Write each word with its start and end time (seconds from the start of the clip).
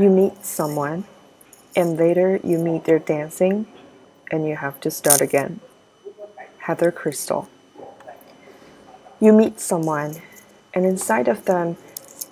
You 0.00 0.08
meet 0.08 0.46
someone, 0.46 1.04
and 1.76 1.98
later 1.98 2.40
you 2.42 2.56
meet 2.56 2.84
their 2.84 2.98
dancing, 2.98 3.66
and 4.30 4.48
you 4.48 4.56
have 4.56 4.80
to 4.80 4.90
start 4.90 5.20
again. 5.20 5.60
Heather 6.60 6.90
Christle. 6.90 7.50
You 9.20 9.34
meet 9.34 9.60
someone, 9.60 10.22
and 10.72 10.86
inside 10.86 11.28
of 11.28 11.44
them, 11.44 11.76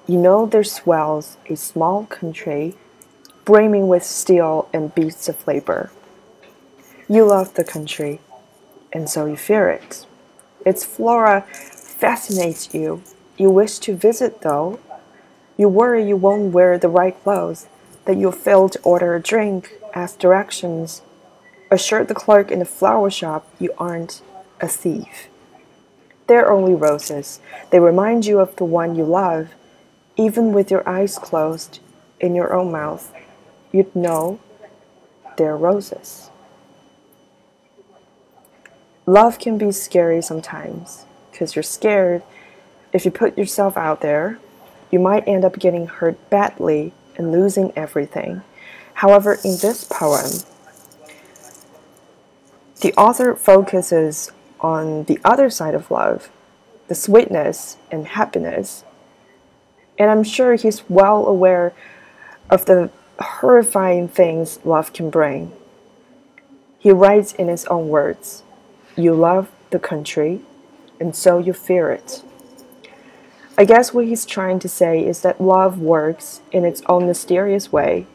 you 0.06 0.16
know 0.16 0.46
there 0.46 0.64
swells 0.64 1.36
a 1.50 1.56
small 1.56 2.06
country 2.06 2.74
brimming 3.44 3.86
with 3.86 4.02
steel 4.02 4.70
and 4.72 4.94
beasts 4.94 5.28
of 5.28 5.46
labor. 5.46 5.90
You 7.06 7.26
love 7.26 7.52
the 7.52 7.64
country, 7.64 8.20
and 8.94 9.10
so 9.10 9.26
you 9.26 9.36
fear 9.36 9.68
it. 9.68 10.06
Its 10.64 10.86
flora 10.86 11.42
fascinates 11.52 12.72
you. 12.72 13.02
You 13.36 13.50
wish 13.50 13.78
to 13.80 13.94
visit, 13.94 14.40
though. 14.40 14.80
You 15.58 15.68
worry 15.68 16.06
you 16.06 16.16
won't 16.16 16.52
wear 16.52 16.78
the 16.78 16.88
right 16.88 17.20
clothes, 17.22 17.66
that 18.06 18.16
you'll 18.16 18.32
fail 18.32 18.70
to 18.70 18.80
order 18.80 19.14
a 19.14 19.20
drink, 19.20 19.74
ask 19.92 20.18
directions, 20.18 21.02
assure 21.70 22.04
the 22.04 22.14
clerk 22.14 22.50
in 22.50 22.60
the 22.60 22.64
flower 22.64 23.10
shop 23.10 23.46
you 23.58 23.74
aren't 23.76 24.22
a 24.60 24.68
thief. 24.68 25.28
They're 26.28 26.50
only 26.50 26.74
roses. 26.74 27.40
They 27.70 27.80
remind 27.80 28.24
you 28.24 28.38
of 28.38 28.56
the 28.56 28.64
one 28.64 28.94
you 28.94 29.04
love. 29.04 29.48
Even 30.16 30.52
with 30.52 30.70
your 30.70 30.88
eyes 30.88 31.18
closed, 31.18 31.80
in 32.20 32.34
your 32.34 32.52
own 32.52 32.70
mouth, 32.70 33.12
you'd 33.72 33.94
know 33.94 34.40
they're 35.36 35.56
roses. 35.56 36.30
Love 39.06 39.38
can 39.38 39.58
be 39.58 39.72
scary 39.72 40.20
sometimes 40.20 41.06
because 41.30 41.56
you're 41.56 41.62
scared 41.62 42.22
if 42.92 43.04
you 43.04 43.10
put 43.10 43.38
yourself 43.38 43.76
out 43.76 44.00
there, 44.00 44.38
you 44.90 44.98
might 44.98 45.26
end 45.26 45.44
up 45.44 45.58
getting 45.58 45.86
hurt 45.86 46.30
badly 46.30 46.92
and 47.16 47.32
losing 47.32 47.72
everything. 47.76 48.42
However, 48.94 49.34
in 49.44 49.56
this 49.58 49.84
poem, 49.84 50.30
the 52.80 52.94
author 52.94 53.34
focuses 53.34 54.30
on 54.60 55.04
the 55.04 55.20
other 55.24 55.50
side 55.50 55.74
of 55.74 55.90
love, 55.90 56.30
the 56.88 56.94
sweetness 56.94 57.76
and 57.90 58.06
happiness. 58.08 58.84
And 59.98 60.10
I'm 60.10 60.22
sure 60.22 60.54
he's 60.54 60.88
well 60.88 61.26
aware 61.26 61.72
of 62.50 62.64
the 62.64 62.90
horrifying 63.20 64.08
things 64.08 64.60
love 64.64 64.92
can 64.92 65.10
bring. 65.10 65.52
He 66.78 66.92
writes 66.92 67.32
in 67.32 67.48
his 67.48 67.64
own 67.66 67.88
words 67.88 68.42
You 68.96 69.14
love 69.14 69.50
the 69.70 69.78
country, 69.78 70.40
and 71.00 71.14
so 71.14 71.38
you 71.38 71.52
fear 71.52 71.90
it. 71.90 72.22
I 73.58 73.64
guess 73.64 73.92
what 73.92 74.04
he's 74.04 74.24
trying 74.24 74.60
to 74.60 74.68
say 74.68 75.04
is 75.04 75.22
that 75.22 75.40
love 75.40 75.80
works 75.80 76.42
in 76.52 76.64
its 76.64 76.80
own 76.86 77.08
mysterious 77.08 77.72
way. 77.72 78.06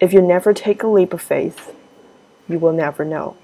If 0.00 0.14
you 0.14 0.22
never 0.22 0.54
take 0.54 0.82
a 0.82 0.86
leap 0.86 1.12
of 1.12 1.20
faith, 1.20 1.76
you 2.48 2.58
will 2.58 2.72
never 2.72 3.04
know. 3.04 3.36